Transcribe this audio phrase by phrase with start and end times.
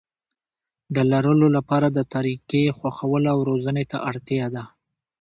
[0.95, 4.63] د لرلو لپاره د طريقې خوښولو او روزنې ته اړتيا ده.